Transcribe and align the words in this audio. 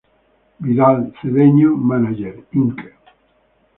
Vidal 0.59 1.13
Cedeño 1.21 1.69
Manager, 1.77 2.35
Inc. 2.59 2.79